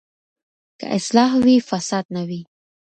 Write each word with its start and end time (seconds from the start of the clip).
که 0.79 0.85
اصلاح 0.97 1.31
وي، 1.45 1.55
فساد 1.69 2.05
نه 2.15 2.21
وي. 2.29 2.41